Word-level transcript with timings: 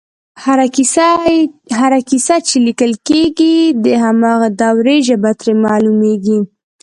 هره 1.81 1.99
کیسه 2.09 2.35
چې 2.47 2.55
لیکل 2.67 2.93
کېږي 3.07 3.55
د 3.85 3.87
هماغې 4.03 4.49
دورې 4.61 4.97
ژبه 5.07 5.31
ترې 5.39 5.53
معلومېږي 5.63 6.39